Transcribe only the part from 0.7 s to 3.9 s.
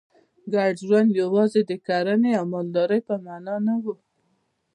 ژوند یوازې د کرنې او مالدارۍ په معنا نه و.